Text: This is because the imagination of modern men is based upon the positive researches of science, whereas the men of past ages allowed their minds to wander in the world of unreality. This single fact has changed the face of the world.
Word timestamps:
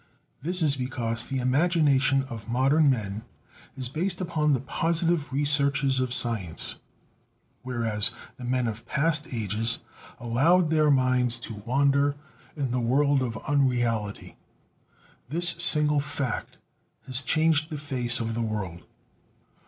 This 0.41 0.63
is 0.63 0.75
because 0.75 1.21
the 1.25 1.37
imagination 1.37 2.23
of 2.23 2.49
modern 2.49 2.89
men 2.89 3.21
is 3.77 3.87
based 3.87 4.19
upon 4.19 4.53
the 4.53 4.59
positive 4.59 5.31
researches 5.31 5.99
of 5.99 6.11
science, 6.11 6.77
whereas 7.61 8.09
the 8.37 8.43
men 8.43 8.65
of 8.65 8.87
past 8.87 9.27
ages 9.31 9.83
allowed 10.19 10.71
their 10.71 10.89
minds 10.89 11.37
to 11.41 11.53
wander 11.67 12.15
in 12.55 12.71
the 12.71 12.79
world 12.79 13.21
of 13.21 13.37
unreality. 13.47 14.37
This 15.27 15.49
single 15.49 15.99
fact 15.99 16.57
has 17.05 17.21
changed 17.21 17.69
the 17.69 17.77
face 17.77 18.19
of 18.19 18.33
the 18.33 18.41
world. 18.41 18.81